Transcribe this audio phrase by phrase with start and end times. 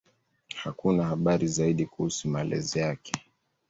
[0.55, 3.13] Hakuna habari zaidi kuhusu malezi yake.